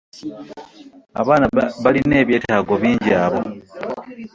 Abaana 1.21 1.45
balina 1.83 2.15
ebyetaago 2.23 2.73
bingi 2.81 3.11
abo. 3.23 3.41